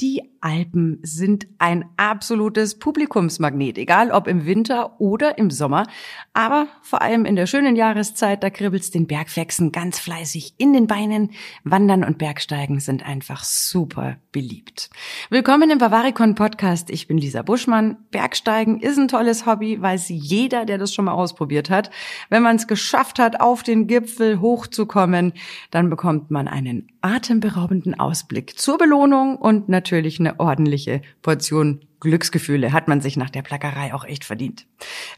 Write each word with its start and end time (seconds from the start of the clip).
Die 0.00 0.22
Alpen 0.40 0.98
sind 1.02 1.46
ein 1.58 1.84
absolutes 1.98 2.78
Publikumsmagnet, 2.78 3.76
egal 3.76 4.10
ob 4.10 4.26
im 4.26 4.46
Winter 4.46 4.98
oder 4.98 5.36
im 5.36 5.50
Sommer. 5.50 5.86
Aber 6.32 6.68
vor 6.80 7.02
allem 7.02 7.26
in 7.26 7.36
der 7.36 7.44
schönen 7.44 7.76
Jahreszeit, 7.76 8.42
da 8.42 8.48
kribbelt's 8.48 8.90
den 8.90 9.06
Bergwechseln 9.06 9.72
ganz 9.72 9.98
fleißig 9.98 10.54
in 10.56 10.72
den 10.72 10.86
Beinen. 10.86 11.32
Wandern 11.64 12.02
und 12.02 12.16
Bergsteigen 12.16 12.80
sind 12.80 13.04
einfach 13.04 13.44
super 13.44 14.16
beliebt. 14.32 14.88
Willkommen 15.28 15.70
im 15.70 15.76
Bavaricon 15.76 16.34
Podcast. 16.34 16.88
Ich 16.88 17.06
bin 17.06 17.18
Lisa 17.18 17.42
Buschmann. 17.42 17.98
Bergsteigen 18.10 18.80
ist 18.80 18.96
ein 18.96 19.08
tolles 19.08 19.44
Hobby, 19.44 19.82
weiß 19.82 20.08
jeder, 20.08 20.64
der 20.64 20.78
das 20.78 20.94
schon 20.94 21.04
mal 21.04 21.12
ausprobiert 21.12 21.68
hat. 21.68 21.90
Wenn 22.30 22.42
man 22.42 22.56
es 22.56 22.66
geschafft 22.66 23.18
hat, 23.18 23.42
auf 23.42 23.62
den 23.62 23.86
Gipfel 23.86 24.40
hochzukommen, 24.40 25.34
dann 25.70 25.90
bekommt 25.90 26.30
man 26.30 26.48
einen 26.48 26.88
atemberaubenden 27.02 27.98
Ausblick 27.98 28.58
zur 28.58 28.78
Belohnung 28.78 29.36
und 29.36 29.68
natürlich 29.68 29.89
eine 29.96 30.38
ordentliche 30.40 31.02
Portion 31.22 31.80
Glücksgefühle 32.00 32.72
hat 32.72 32.88
man 32.88 33.00
sich 33.00 33.16
nach 33.16 33.30
der 33.30 33.42
Plackerei 33.42 33.92
auch 33.92 34.04
echt 34.04 34.24
verdient. 34.24 34.66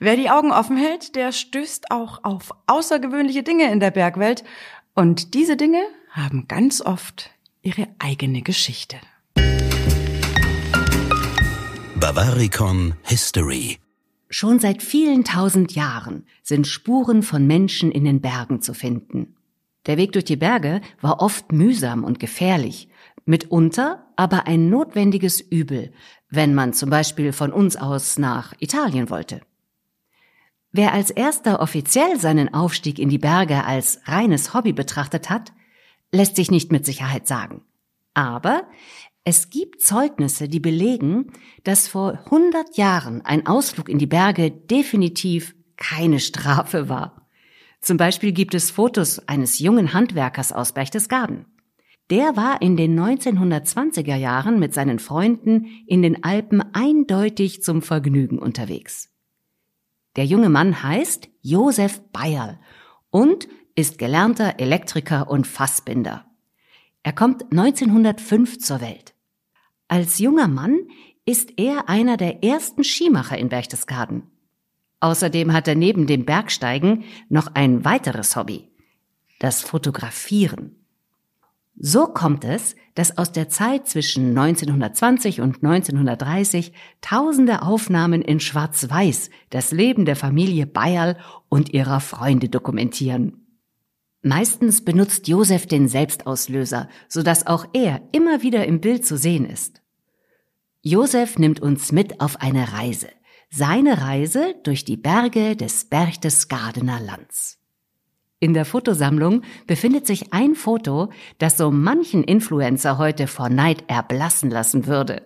Wer 0.00 0.16
die 0.16 0.30
Augen 0.30 0.50
offen 0.50 0.76
hält, 0.76 1.14
der 1.14 1.32
stößt 1.32 1.90
auch 1.90 2.24
auf 2.24 2.52
außergewöhnliche 2.66 3.42
Dinge 3.42 3.70
in 3.70 3.80
der 3.80 3.92
Bergwelt. 3.92 4.42
Und 4.94 5.34
diese 5.34 5.56
Dinge 5.56 5.82
haben 6.10 6.48
ganz 6.48 6.80
oft 6.80 7.30
ihre 7.62 7.86
eigene 7.98 8.42
Geschichte. 8.42 8.96
Bavaricon 11.94 12.94
History 13.02 13.78
Schon 14.28 14.58
seit 14.58 14.82
vielen 14.82 15.24
tausend 15.24 15.72
Jahren 15.72 16.26
sind 16.42 16.66
Spuren 16.66 17.22
von 17.22 17.46
Menschen 17.46 17.92
in 17.92 18.04
den 18.04 18.20
Bergen 18.20 18.62
zu 18.62 18.74
finden. 18.74 19.36
Der 19.86 19.96
Weg 19.98 20.12
durch 20.12 20.24
die 20.24 20.36
Berge 20.36 20.80
war 21.00 21.20
oft 21.20 21.52
mühsam 21.52 22.02
und 22.02 22.18
gefährlich, 22.18 22.88
mitunter 23.24 24.06
aber 24.16 24.46
ein 24.46 24.68
notwendiges 24.68 25.40
Übel, 25.40 25.92
wenn 26.28 26.54
man 26.54 26.72
zum 26.72 26.90
Beispiel 26.90 27.32
von 27.32 27.52
uns 27.52 27.76
aus 27.76 28.18
nach 28.18 28.54
Italien 28.60 29.10
wollte. 29.10 29.40
Wer 30.72 30.92
als 30.92 31.10
erster 31.10 31.60
offiziell 31.60 32.18
seinen 32.18 32.54
Aufstieg 32.54 32.98
in 32.98 33.10
die 33.10 33.18
Berge 33.18 33.64
als 33.64 34.00
reines 34.06 34.54
Hobby 34.54 34.72
betrachtet 34.72 35.28
hat, 35.28 35.52
lässt 36.12 36.36
sich 36.36 36.50
nicht 36.50 36.72
mit 36.72 36.86
Sicherheit 36.86 37.26
sagen. 37.26 37.62
Aber 38.14 38.64
es 39.24 39.50
gibt 39.50 39.82
Zeugnisse, 39.82 40.48
die 40.48 40.60
belegen, 40.60 41.32
dass 41.62 41.88
vor 41.88 42.18
100 42.24 42.76
Jahren 42.76 43.22
ein 43.22 43.46
Ausflug 43.46 43.88
in 43.88 43.98
die 43.98 44.06
Berge 44.06 44.50
definitiv 44.50 45.54
keine 45.76 46.20
Strafe 46.20 46.88
war. 46.88 47.28
Zum 47.80 47.96
Beispiel 47.96 48.32
gibt 48.32 48.54
es 48.54 48.70
Fotos 48.70 49.28
eines 49.28 49.58
jungen 49.58 49.92
Handwerkers 49.92 50.52
aus 50.52 50.72
Berchtesgaden. 50.72 51.46
Der 52.10 52.36
war 52.36 52.60
in 52.60 52.76
den 52.76 52.98
1920er 52.98 54.16
Jahren 54.16 54.58
mit 54.58 54.74
seinen 54.74 54.98
Freunden 54.98 55.66
in 55.86 56.02
den 56.02 56.24
Alpen 56.24 56.62
eindeutig 56.74 57.62
zum 57.62 57.80
Vergnügen 57.80 58.38
unterwegs. 58.38 59.10
Der 60.16 60.26
junge 60.26 60.50
Mann 60.50 60.82
heißt 60.82 61.28
Josef 61.40 62.02
Bayerl 62.12 62.58
und 63.10 63.48
ist 63.74 63.98
gelernter 63.98 64.58
Elektriker 64.58 65.30
und 65.30 65.46
Fassbinder. 65.46 66.26
Er 67.02 67.12
kommt 67.12 67.50
1905 67.50 68.58
zur 68.58 68.80
Welt. 68.80 69.14
Als 69.88 70.18
junger 70.18 70.48
Mann 70.48 70.78
ist 71.24 71.58
er 71.58 71.88
einer 71.88 72.16
der 72.16 72.44
ersten 72.44 72.84
Skimacher 72.84 73.38
in 73.38 73.48
Berchtesgaden. 73.48 74.24
Außerdem 75.00 75.52
hat 75.52 75.66
er 75.66 75.74
neben 75.74 76.06
dem 76.06 76.24
Bergsteigen 76.24 77.04
noch 77.28 77.54
ein 77.54 77.84
weiteres 77.84 78.36
Hobby, 78.36 78.70
das 79.40 79.62
Fotografieren. 79.62 80.81
So 81.74 82.06
kommt 82.06 82.44
es, 82.44 82.76
dass 82.94 83.16
aus 83.16 83.32
der 83.32 83.48
Zeit 83.48 83.88
zwischen 83.88 84.36
1920 84.36 85.40
und 85.40 85.64
1930 85.64 86.72
tausende 87.00 87.62
Aufnahmen 87.62 88.22
in 88.22 88.40
Schwarz-Weiß 88.40 89.30
das 89.50 89.72
Leben 89.72 90.04
der 90.04 90.16
Familie 90.16 90.66
Bayerl 90.66 91.16
und 91.48 91.72
ihrer 91.72 92.00
Freunde 92.00 92.48
dokumentieren. 92.48 93.42
Meistens 94.22 94.84
benutzt 94.84 95.26
Josef 95.26 95.66
den 95.66 95.88
Selbstauslöser, 95.88 96.88
so 97.08 97.22
dass 97.22 97.46
auch 97.46 97.66
er 97.72 98.02
immer 98.12 98.42
wieder 98.42 98.66
im 98.66 98.80
Bild 98.80 99.04
zu 99.04 99.16
sehen 99.16 99.44
ist. 99.44 99.82
Josef 100.82 101.38
nimmt 101.38 101.60
uns 101.60 101.90
mit 101.90 102.20
auf 102.20 102.40
eine 102.40 102.72
Reise. 102.72 103.08
Seine 103.50 104.00
Reise 104.00 104.54
durch 104.62 104.84
die 104.84 104.96
Berge 104.96 105.56
des 105.56 105.84
Berchtesgadener 105.86 107.00
Lands. 107.00 107.61
In 108.42 108.54
der 108.54 108.64
Fotosammlung 108.64 109.42
befindet 109.68 110.04
sich 110.04 110.32
ein 110.32 110.56
Foto, 110.56 111.10
das 111.38 111.56
so 111.56 111.70
manchen 111.70 112.24
Influencer 112.24 112.98
heute 112.98 113.28
vor 113.28 113.48
Neid 113.48 113.84
erblassen 113.86 114.50
lassen 114.50 114.88
würde. 114.88 115.22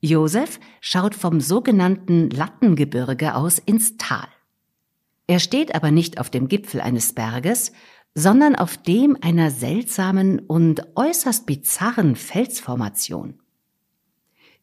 Josef 0.00 0.58
schaut 0.80 1.14
vom 1.14 1.40
sogenannten 1.40 2.30
Lattengebirge 2.30 3.36
aus 3.36 3.60
ins 3.60 3.98
Tal. 3.98 4.26
Er 5.28 5.38
steht 5.38 5.76
aber 5.76 5.92
nicht 5.92 6.18
auf 6.18 6.28
dem 6.28 6.48
Gipfel 6.48 6.80
eines 6.80 7.12
Berges, 7.12 7.70
sondern 8.16 8.56
auf 8.56 8.78
dem 8.78 9.16
einer 9.20 9.52
seltsamen 9.52 10.40
und 10.40 10.88
äußerst 10.96 11.46
bizarren 11.46 12.16
Felsformation. 12.16 13.38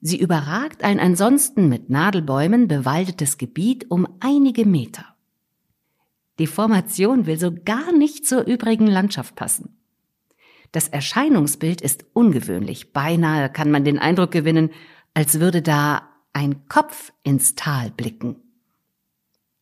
Sie 0.01 0.19
überragt 0.19 0.83
ein 0.83 0.99
ansonsten 0.99 1.69
mit 1.69 1.89
Nadelbäumen 1.89 2.67
bewaldetes 2.67 3.37
Gebiet 3.37 3.89
um 3.89 4.09
einige 4.19 4.65
Meter. 4.65 5.10
Die 6.41 6.47
Formation 6.47 7.27
will 7.27 7.37
so 7.37 7.51
gar 7.53 7.91
nicht 7.91 8.25
zur 8.25 8.47
übrigen 8.47 8.87
Landschaft 8.87 9.35
passen. 9.35 9.77
Das 10.71 10.87
Erscheinungsbild 10.87 11.81
ist 11.81 12.03
ungewöhnlich. 12.13 12.93
Beinahe 12.93 13.47
kann 13.47 13.69
man 13.69 13.83
den 13.83 13.99
Eindruck 13.99 14.31
gewinnen, 14.31 14.71
als 15.13 15.39
würde 15.39 15.61
da 15.61 16.09
ein 16.33 16.67
Kopf 16.67 17.13
ins 17.21 17.53
Tal 17.53 17.91
blicken. 17.91 18.37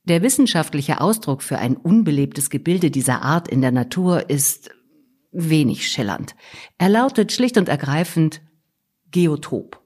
Der 0.06 0.22
wissenschaftliche 0.22 1.01
Ausdruck 1.01 1.44
für 1.44 1.57
ein 1.57 1.75
unbelebtes 1.75 2.50
Gebilde 2.50 2.91
dieser 2.91 3.23
Art 3.23 3.50
in 3.50 3.59
der 3.59 3.73
Natur 3.73 4.29
ist 4.29 4.72
wenig 5.34 5.91
schillernd. 5.91 6.34
Er 6.78 6.88
lautet 6.88 7.34
schlicht 7.34 7.57
und 7.57 7.67
ergreifend 7.67 8.40
Geotop. 9.11 9.84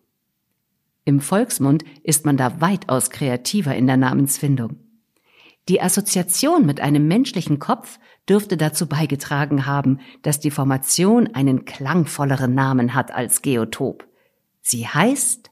Im 1.06 1.22
Volksmund 1.22 1.86
ist 2.04 2.24
man 2.24 2.38
da 2.38 2.62
weitaus 2.62 3.10
kreativer 3.10 3.76
in 3.76 3.88
der 3.88 3.98
Namensfindung. 3.98 4.83
Die 5.70 5.82
Assoziation 5.82 6.66
mit 6.66 6.82
einem 6.82 7.08
menschlichen 7.08 7.60
Kopf 7.60 8.00
dürfte 8.28 8.58
dazu 8.58 8.88
beigetragen 8.88 9.66
haben, 9.66 10.00
dass 10.22 10.40
die 10.40 10.52
Formation 10.52 11.34
einen 11.34 11.66
klangvolleren 11.66 12.54
Namen 12.54 12.94
hat 12.94 13.12
als 13.12 13.42
Geotop. 13.42 14.06
Sie 14.62 14.88
heißt 14.88 15.52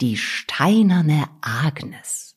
die 0.00 0.16
steinerne 0.16 1.24
Agnes. 1.40 2.36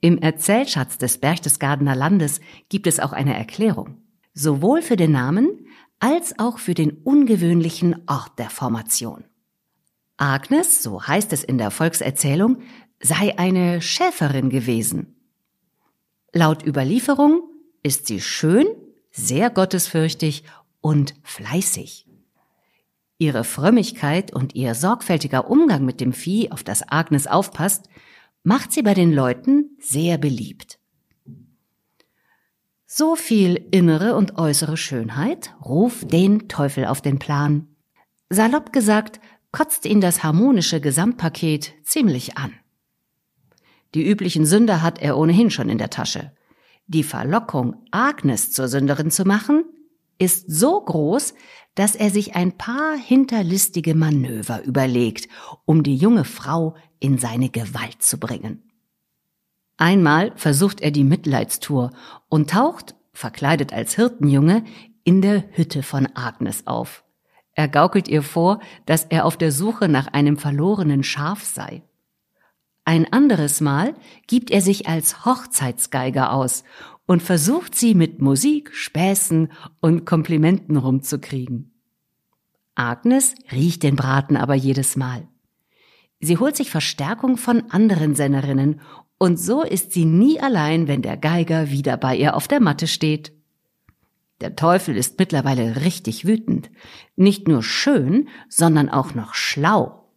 Im 0.00 0.18
Erzählschatz 0.18 0.98
des 0.98 1.18
Berchtesgadener 1.18 1.96
Landes 1.96 2.40
gibt 2.68 2.86
es 2.86 3.00
auch 3.00 3.12
eine 3.12 3.36
Erklärung. 3.36 4.02
Sowohl 4.34 4.82
für 4.82 4.96
den 4.96 5.12
Namen 5.12 5.66
als 5.98 6.38
auch 6.38 6.58
für 6.58 6.74
den 6.74 6.90
ungewöhnlichen 6.90 8.02
Ort 8.06 8.38
der 8.38 8.50
Formation. 8.50 9.24
Agnes, 10.16 10.82
so 10.82 11.02
heißt 11.02 11.32
es 11.32 11.42
in 11.42 11.58
der 11.58 11.70
Volkserzählung, 11.70 12.58
sei 13.00 13.38
eine 13.38 13.80
Schäferin 13.82 14.50
gewesen. 14.50 15.15
Laut 16.36 16.66
Überlieferung 16.66 17.48
ist 17.82 18.06
sie 18.06 18.20
schön, 18.20 18.66
sehr 19.10 19.48
gottesfürchtig 19.48 20.44
und 20.82 21.14
fleißig. 21.22 22.06
Ihre 23.16 23.42
Frömmigkeit 23.42 24.34
und 24.34 24.54
ihr 24.54 24.74
sorgfältiger 24.74 25.48
Umgang 25.48 25.86
mit 25.86 25.98
dem 25.98 26.12
Vieh, 26.12 26.52
auf 26.52 26.62
das 26.62 26.86
Agnes 26.92 27.26
aufpasst, 27.26 27.88
macht 28.42 28.70
sie 28.70 28.82
bei 28.82 28.92
den 28.92 29.14
Leuten 29.14 29.78
sehr 29.80 30.18
beliebt. 30.18 30.78
So 32.84 33.16
viel 33.16 33.68
innere 33.70 34.14
und 34.14 34.36
äußere 34.36 34.76
Schönheit 34.76 35.54
ruft 35.64 36.12
den 36.12 36.48
Teufel 36.48 36.84
auf 36.84 37.00
den 37.00 37.18
Plan. 37.18 37.66
Salopp 38.28 38.74
gesagt, 38.74 39.20
kotzt 39.52 39.86
ihn 39.86 40.02
das 40.02 40.22
harmonische 40.22 40.82
Gesamtpaket 40.82 41.72
ziemlich 41.82 42.36
an. 42.36 42.52
Die 43.96 44.06
üblichen 44.06 44.44
Sünder 44.44 44.82
hat 44.82 45.00
er 45.00 45.16
ohnehin 45.16 45.50
schon 45.50 45.70
in 45.70 45.78
der 45.78 45.88
Tasche. 45.88 46.30
Die 46.86 47.02
Verlockung, 47.02 47.76
Agnes 47.92 48.52
zur 48.52 48.68
Sünderin 48.68 49.10
zu 49.10 49.24
machen, 49.24 49.64
ist 50.18 50.50
so 50.50 50.78
groß, 50.82 51.32
dass 51.74 51.94
er 51.94 52.10
sich 52.10 52.36
ein 52.36 52.58
paar 52.58 52.94
hinterlistige 52.94 53.94
Manöver 53.94 54.62
überlegt, 54.64 55.30
um 55.64 55.82
die 55.82 55.96
junge 55.96 56.24
Frau 56.24 56.74
in 57.00 57.16
seine 57.16 57.48
Gewalt 57.48 58.02
zu 58.02 58.18
bringen. 58.20 58.70
Einmal 59.78 60.30
versucht 60.36 60.82
er 60.82 60.90
die 60.90 61.04
Mitleidstour 61.04 61.90
und 62.28 62.50
taucht, 62.50 62.96
verkleidet 63.14 63.72
als 63.72 63.96
Hirtenjunge, 63.96 64.64
in 65.04 65.22
der 65.22 65.42
Hütte 65.52 65.82
von 65.82 66.06
Agnes 66.14 66.66
auf. 66.66 67.02
Er 67.54 67.68
gaukelt 67.68 68.08
ihr 68.08 68.22
vor, 68.22 68.60
dass 68.84 69.04
er 69.04 69.24
auf 69.24 69.38
der 69.38 69.52
Suche 69.52 69.88
nach 69.88 70.08
einem 70.08 70.36
verlorenen 70.36 71.02
Schaf 71.02 71.42
sei. 71.44 71.82
Ein 72.88 73.12
anderes 73.12 73.60
Mal 73.60 73.96
gibt 74.28 74.52
er 74.52 74.60
sich 74.60 74.86
als 74.86 75.24
Hochzeitsgeiger 75.24 76.32
aus 76.32 76.62
und 77.04 77.20
versucht 77.20 77.74
sie 77.74 77.96
mit 77.96 78.22
Musik, 78.22 78.72
Späßen 78.72 79.50
und 79.80 80.06
Komplimenten 80.06 80.76
rumzukriegen. 80.76 81.72
Agnes 82.76 83.34
riecht 83.50 83.82
den 83.82 83.96
Braten 83.96 84.36
aber 84.36 84.54
jedes 84.54 84.94
Mal. 84.94 85.26
Sie 86.20 86.38
holt 86.38 86.56
sich 86.56 86.70
Verstärkung 86.70 87.36
von 87.38 87.68
anderen 87.72 88.14
Sängerinnen 88.14 88.80
und 89.18 89.36
so 89.36 89.64
ist 89.64 89.90
sie 89.90 90.04
nie 90.04 90.38
allein, 90.38 90.86
wenn 90.86 91.02
der 91.02 91.16
Geiger 91.16 91.70
wieder 91.72 91.96
bei 91.96 92.16
ihr 92.16 92.36
auf 92.36 92.46
der 92.46 92.60
Matte 92.60 92.86
steht. 92.86 93.32
Der 94.40 94.54
Teufel 94.54 94.96
ist 94.96 95.18
mittlerweile 95.18 95.82
richtig 95.82 96.24
wütend. 96.24 96.70
Nicht 97.16 97.48
nur 97.48 97.64
schön, 97.64 98.28
sondern 98.48 98.90
auch 98.90 99.12
noch 99.12 99.34
schlau. 99.34 100.08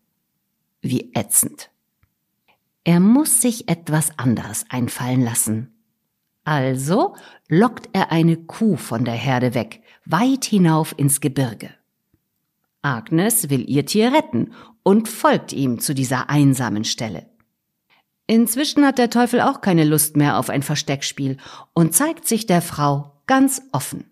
Wie 0.81 1.11
ätzend. 1.15 1.68
Er 2.83 2.99
muss 2.99 3.41
sich 3.41 3.67
etwas 3.69 4.17
anderes 4.17 4.65
einfallen 4.69 5.23
lassen. 5.23 5.73
Also 6.43 7.15
lockt 7.47 7.89
er 7.93 8.11
eine 8.11 8.37
Kuh 8.37 8.77
von 8.77 9.05
der 9.05 9.13
Herde 9.13 9.53
weg, 9.53 9.81
weit 10.05 10.45
hinauf 10.45 10.95
ins 10.97 11.21
Gebirge. 11.21 11.69
Agnes 12.81 13.49
will 13.49 13.69
ihr 13.69 13.85
Tier 13.85 14.13
retten 14.13 14.53
und 14.83 15.07
folgt 15.07 15.53
ihm 15.53 15.79
zu 15.79 15.93
dieser 15.93 16.29
einsamen 16.29 16.85
Stelle. 16.85 17.27
Inzwischen 18.25 18.85
hat 18.85 18.97
der 18.97 19.09
Teufel 19.09 19.41
auch 19.41 19.59
keine 19.59 19.83
Lust 19.83 20.15
mehr 20.15 20.37
auf 20.37 20.49
ein 20.49 20.63
Versteckspiel 20.63 21.37
und 21.73 21.93
zeigt 21.93 22.27
sich 22.27 22.45
der 22.45 22.61
Frau 22.61 23.21
ganz 23.27 23.61
offen. 23.71 24.05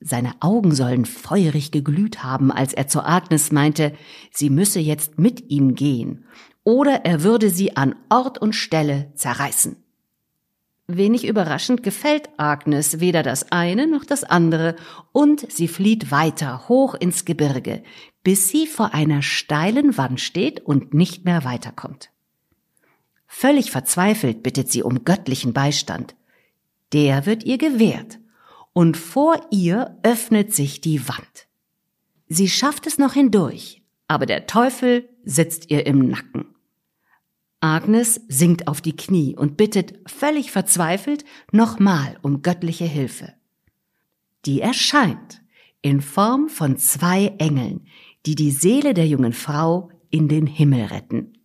Seine 0.00 0.32
Augen 0.40 0.74
sollen 0.74 1.06
feurig 1.06 1.70
geglüht 1.70 2.22
haben, 2.22 2.50
als 2.50 2.74
er 2.74 2.88
zu 2.88 3.02
Agnes 3.02 3.52
meinte, 3.52 3.94
sie 4.30 4.50
müsse 4.50 4.80
jetzt 4.80 5.18
mit 5.18 5.50
ihm 5.50 5.74
gehen, 5.74 6.24
oder 6.64 7.04
er 7.04 7.22
würde 7.22 7.50
sie 7.50 7.76
an 7.76 7.94
Ort 8.08 8.38
und 8.38 8.54
Stelle 8.54 9.12
zerreißen. 9.14 9.76
Wenig 10.86 11.26
überraschend 11.26 11.82
gefällt 11.82 12.28
Agnes 12.36 13.00
weder 13.00 13.22
das 13.22 13.50
eine 13.50 13.86
noch 13.86 14.04
das 14.04 14.22
andere, 14.22 14.76
und 15.12 15.50
sie 15.50 15.68
flieht 15.68 16.10
weiter 16.10 16.68
hoch 16.68 16.94
ins 16.94 17.24
Gebirge, 17.24 17.82
bis 18.22 18.48
sie 18.48 18.66
vor 18.66 18.92
einer 18.92 19.22
steilen 19.22 19.96
Wand 19.96 20.20
steht 20.20 20.60
und 20.60 20.92
nicht 20.92 21.24
mehr 21.24 21.44
weiterkommt. 21.44 22.10
Völlig 23.26 23.70
verzweifelt 23.70 24.42
bittet 24.42 24.70
sie 24.70 24.82
um 24.82 25.04
göttlichen 25.04 25.54
Beistand. 25.54 26.14
Der 26.92 27.24
wird 27.24 27.44
ihr 27.44 27.56
gewährt, 27.56 28.18
und 28.74 28.96
vor 28.96 29.40
ihr 29.50 29.98
öffnet 30.02 30.54
sich 30.54 30.82
die 30.82 31.08
Wand. 31.08 31.46
Sie 32.28 32.48
schafft 32.48 32.86
es 32.86 32.98
noch 32.98 33.14
hindurch, 33.14 33.82
aber 34.06 34.26
der 34.26 34.46
Teufel 34.46 35.08
sitzt 35.24 35.70
ihr 35.70 35.86
im 35.86 36.08
Nacken. 36.08 36.53
Agnes 37.64 38.20
sinkt 38.28 38.68
auf 38.68 38.82
die 38.82 38.94
Knie 38.94 39.34
und 39.34 39.56
bittet 39.56 39.94
völlig 40.06 40.50
verzweifelt 40.50 41.24
nochmal 41.50 42.18
um 42.20 42.42
göttliche 42.42 42.84
Hilfe. 42.84 43.32
Die 44.44 44.60
erscheint 44.60 45.40
in 45.80 46.02
Form 46.02 46.50
von 46.50 46.76
zwei 46.76 47.32
Engeln, 47.38 47.86
die 48.26 48.34
die 48.34 48.50
Seele 48.50 48.92
der 48.92 49.06
jungen 49.06 49.32
Frau 49.32 49.88
in 50.10 50.28
den 50.28 50.46
Himmel 50.46 50.84
retten. 50.84 51.38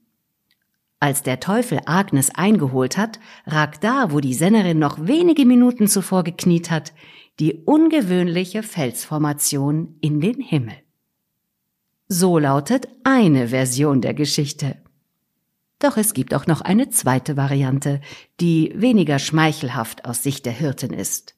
Als 1.00 1.24
der 1.24 1.40
Teufel 1.40 1.80
Agnes 1.86 2.32
eingeholt 2.36 2.98
hat, 2.98 3.22
ragt 3.46 3.86
da, 3.86 4.12
wo 4.12 4.20
die 4.20 4.34
Sennerin 4.34 4.78
noch 4.78 5.08
wenige 5.08 5.46
Minuten 5.46 5.88
zuvor 5.88 6.26
gekniet 6.26 6.70
hat, 6.70 6.94
die 7.40 7.54
ungewöhnliche 7.64 8.62
Felsformation 8.62 9.96
in 10.02 10.20
den 10.20 10.42
Himmel. 10.42 10.76
So 12.10 12.38
lautet 12.40 12.90
eine 13.06 13.48
Version 13.48 14.02
der 14.02 14.14
Geschichte. 14.14 14.84
Doch 15.80 15.96
es 15.96 16.14
gibt 16.14 16.34
auch 16.34 16.46
noch 16.46 16.62
eine 16.62 16.90
zweite 16.90 17.38
Variante, 17.38 18.02
die 18.40 18.74
weniger 18.76 19.18
schmeichelhaft 19.18 20.06
aus 20.06 20.24
Sicht 20.24 20.46
der 20.46 20.54
Hirtin 20.54 20.92
ist. 20.92 21.36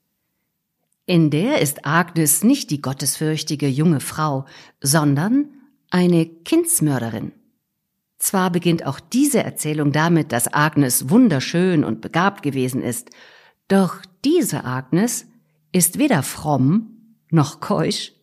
In 1.05 1.29
der 1.29 1.61
ist 1.61 1.85
Agnes 1.85 2.43
nicht 2.43 2.71
die 2.71 2.81
gottesfürchtige 2.81 3.67
junge 3.67 3.99
Frau, 3.99 4.45
sondern 4.81 5.49
eine 5.89 6.25
Kindsmörderin. 6.25 7.33
Zwar 8.17 8.51
beginnt 8.51 8.85
auch 8.85 8.99
diese 8.99 9.43
Erzählung 9.43 9.91
damit, 9.91 10.31
dass 10.31 10.53
Agnes 10.53 11.09
wunderschön 11.09 11.83
und 11.83 12.01
begabt 12.01 12.43
gewesen 12.43 12.83
ist, 12.83 13.09
doch 13.67 13.95
diese 14.23 14.63
Agnes 14.63 15.25
ist 15.71 15.97
weder 15.97 16.21
fromm 16.23 17.15
noch 17.29 17.59
keusch. 17.61 18.13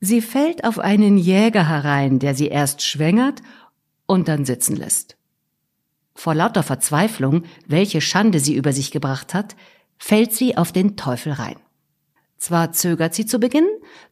Sie 0.00 0.22
fällt 0.22 0.64
auf 0.64 0.78
einen 0.78 1.18
Jäger 1.18 1.68
herein, 1.68 2.20
der 2.20 2.34
sie 2.34 2.48
erst 2.48 2.82
schwängert 2.82 3.42
und 4.06 4.28
dann 4.28 4.44
sitzen 4.44 4.76
lässt. 4.76 5.17
Vor 6.18 6.34
lauter 6.34 6.64
Verzweiflung, 6.64 7.44
welche 7.68 8.00
Schande 8.00 8.40
sie 8.40 8.56
über 8.56 8.72
sich 8.72 8.90
gebracht 8.90 9.34
hat, 9.34 9.54
fällt 9.98 10.32
sie 10.32 10.56
auf 10.56 10.72
den 10.72 10.96
Teufel 10.96 11.32
rein. 11.32 11.54
Zwar 12.38 12.72
zögert 12.72 13.14
sie 13.14 13.24
zu 13.24 13.38
Beginn, 13.38 13.68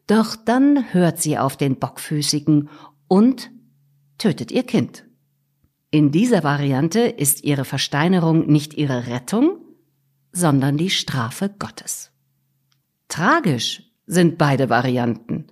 doch 0.07 0.37
dann 0.37 0.95
hört 0.95 1.21
sie 1.21 1.37
auf 1.37 1.57
den 1.57 1.81
Bockfüßigen 1.81 2.69
und 3.09 3.51
tötet 4.19 4.53
ihr 4.53 4.63
Kind. 4.63 5.05
In 5.91 6.13
dieser 6.13 6.45
Variante 6.45 7.01
ist 7.01 7.43
ihre 7.43 7.65
Versteinerung 7.65 8.47
nicht 8.47 8.75
ihre 8.75 9.09
Rettung, 9.09 9.59
sondern 10.31 10.77
die 10.77 10.91
Strafe 10.91 11.53
Gottes. 11.59 12.13
Tragisch 13.09 13.83
sind 14.07 14.39
beide 14.39 14.71
Varianten 14.71 15.49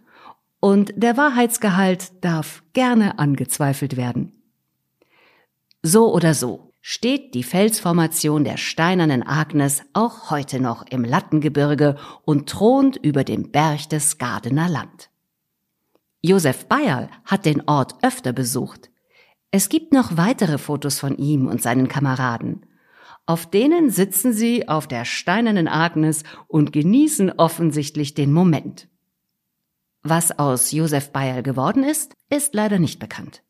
und 0.60 0.92
der 0.94 1.16
Wahrheitsgehalt 1.16 2.12
darf 2.24 2.62
gerne 2.74 3.18
angezweifelt 3.18 3.96
werden. 3.96 4.33
So 5.86 6.14
oder 6.14 6.32
so 6.32 6.72
steht 6.80 7.34
die 7.34 7.42
Felsformation 7.42 8.42
der 8.42 8.56
steinernen 8.56 9.22
Agnes 9.22 9.82
auch 9.92 10.30
heute 10.30 10.58
noch 10.58 10.86
im 10.86 11.04
Lattengebirge 11.04 11.98
und 12.24 12.48
thront 12.48 12.96
über 12.96 13.22
dem 13.22 13.50
Berg 13.50 13.90
des 13.90 14.16
Gardener 14.16 14.70
Land. 14.70 15.10
Josef 16.22 16.64
Bayerl 16.68 17.10
hat 17.26 17.44
den 17.44 17.68
Ort 17.68 18.02
öfter 18.02 18.32
besucht. 18.32 18.88
Es 19.50 19.68
gibt 19.68 19.92
noch 19.92 20.16
weitere 20.16 20.56
Fotos 20.56 20.98
von 20.98 21.18
ihm 21.18 21.48
und 21.48 21.60
seinen 21.60 21.86
Kameraden. 21.86 22.64
Auf 23.26 23.44
denen 23.44 23.90
sitzen 23.90 24.32
sie 24.32 24.66
auf 24.66 24.88
der 24.88 25.04
steinernen 25.04 25.68
Agnes 25.68 26.22
und 26.48 26.72
genießen 26.72 27.30
offensichtlich 27.32 28.14
den 28.14 28.32
Moment. 28.32 28.88
Was 30.02 30.38
aus 30.38 30.72
Josef 30.72 31.12
Bayerl 31.12 31.42
geworden 31.42 31.84
ist, 31.84 32.14
ist 32.30 32.54
leider 32.54 32.78
nicht 32.78 33.00
bekannt. 33.00 33.42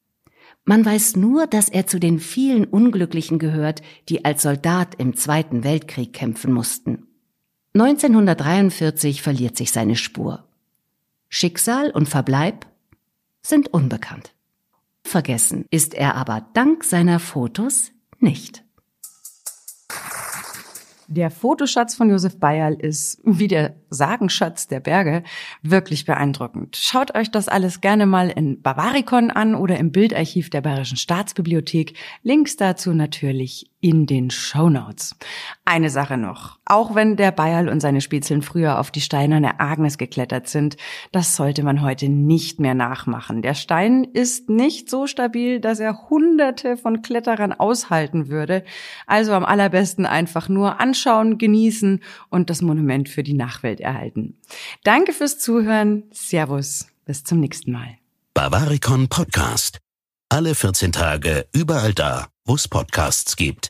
Man 0.65 0.85
weiß 0.85 1.17
nur, 1.17 1.47
dass 1.47 1.69
er 1.69 1.87
zu 1.87 2.01
den 2.01 2.19
vielen 2.19 2.65
Unglücklichen 2.65 3.39
gehört, 3.39 3.83
die 4.09 4.25
als 4.25 4.43
Soldat 4.43 4.95
im 4.97 5.15
Zweiten 5.15 5.63
Weltkrieg 5.63 6.13
kämpfen 6.13 6.53
mussten. 6.53 7.07
1943 7.75 9.21
verliert 9.21 9.57
sich 9.57 9.73
seine 9.73 9.97
Spur. 9.97 10.49
Schicksal 11.29 11.91
und 11.91 12.09
Verbleib 12.09 12.67
sind 13.43 13.69
unbekannt. 13.75 14.35
Vergessen 15.03 15.67
ist 15.71 15.93
er 15.93 16.15
aber 16.15 16.47
dank 16.55 16.85
seiner 16.85 17.19
Fotos 17.19 17.91
nicht. 18.19 18.64
Der 21.09 21.31
Fotoschatz 21.31 21.95
von 21.95 22.11
Josef 22.11 22.39
Bayerl 22.39 22.75
ist, 22.75 23.21
wie 23.25 23.49
der 23.49 23.77
Sagenschatz 23.91 24.69
der 24.69 24.81
Berge, 24.81 25.23
wirklich 25.63 26.05
beeindruckend. 26.05 26.77
Schaut 26.77 27.15
euch 27.15 27.31
das 27.31 27.49
alles 27.49 27.81
gerne 27.81 28.07
mal 28.07 28.31
in 28.31 28.63
Bavaricon 28.63 29.31
an 29.31 29.55
oder 29.55 29.79
im 29.79 29.93
Bildarchiv 29.93 30.51
der 30.51 30.63
Bayerischen 30.63 30.97
Staatsbibliothek. 30.97 31.95
Links 32.23 32.57
dazu 32.57 32.93
natürlich 32.93 33.71
in 33.85 34.07
den 34.07 34.31
Show 34.31 34.71
Notes. 34.71 35.15
Eine 35.67 35.91
Sache 35.91 36.17
noch. 36.17 36.59
Auch 36.65 36.95
wenn 36.95 37.17
der 37.17 37.33
Bayerl 37.33 37.69
und 37.69 37.81
seine 37.81 38.01
Spitzeln 38.01 38.41
früher 38.41 38.79
auf 38.79 38.91
die 38.91 39.03
steinerne 39.03 39.61
Agnes 39.61 39.99
geklettert 39.99 40.49
sind, 40.49 40.79
das 41.13 41.37
sollte 41.37 41.63
man 41.63 41.83
heute 41.83 42.09
nicht 42.09 42.59
mehr 42.59 42.73
nachmachen. 42.73 43.43
Der 43.43 43.53
Stein 43.53 44.05
ist 44.05 44.49
nicht 44.49 44.89
so 44.89 45.07
stabil, 45.07 45.61
dass 45.61 45.81
er 45.81 46.09
hunderte 46.09 46.79
von 46.79 47.03
Kletterern 47.03 47.53
aushalten 47.53 48.29
würde. 48.29 48.65
Also 49.07 49.35
am 49.35 49.45
allerbesten 49.45 50.07
einfach 50.07 50.49
nur 50.49 50.81
anschauen, 50.81 51.37
genießen 51.37 52.01
und 52.31 52.49
das 52.49 52.63
Monument 52.63 53.11
für 53.11 53.23
die 53.23 53.35
Nachwelt 53.35 53.81
erhalten. 53.81 54.39
Danke 54.85 55.13
fürs 55.13 55.39
Zuhören. 55.39 56.05
Servus. 56.11 56.87
Bis 57.05 57.23
zum 57.23 57.39
nächsten 57.39 57.73
Mal. 57.73 57.99
Bavaricon 58.33 59.09
Podcast. 59.09 59.79
Alle 60.31 60.55
14 60.55 60.91
Tage 60.91 61.47
überall 61.53 61.93
da, 61.93 62.29
wo 62.47 62.55
es 62.55 62.67
Podcasts 62.67 63.37
gibt. 63.37 63.63